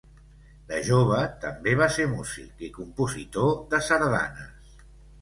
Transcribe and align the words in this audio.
De 0.71 0.79
jove 0.87 1.19
també 1.43 1.77
va 1.83 1.91
ser 1.97 2.09
músic 2.15 2.65
i 2.71 2.73
compositor 2.81 3.57
de 3.75 3.85
sardanes. 3.93 4.87